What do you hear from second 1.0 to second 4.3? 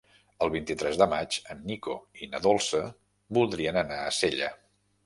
de maig en Nico i na Dolça voldrien anar a